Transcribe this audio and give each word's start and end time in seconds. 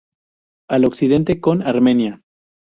Al 0.67 0.85
occidente 0.85 1.39
con 1.39 1.61
Armenia. 1.61 2.23